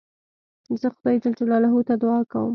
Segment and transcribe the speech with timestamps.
[0.81, 2.49] زه خدای جل جلاله ته دؤعا کوم.